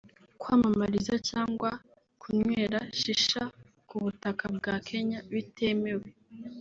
kwamamariza 0.41 1.15
cyangwa 1.29 1.69
kunywera 2.21 2.79
Shisha 2.99 3.43
ku 3.87 3.95
butaka 4.03 4.43
bwa 4.57 4.73
Kenya 4.87 5.19
bitemewe 5.31 6.07